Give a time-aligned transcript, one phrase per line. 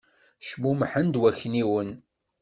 [0.49, 1.89] Cmummḥen-d wakniwen.